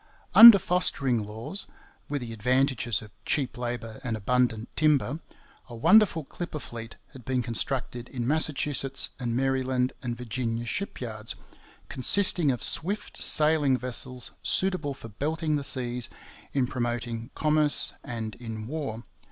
[0.33, 1.67] Under fostering laws,
[2.09, 5.19] with the advantages of cheap labour and abundant timber,
[5.69, 11.35] a wonderful clipper fleet had been constructed in Massachusetts and Maryland and Virginia ship yards,
[11.87, 16.09] consisting of swift sailing vessels suitable for belting the seas
[16.51, 19.03] in promoting commerce and in war.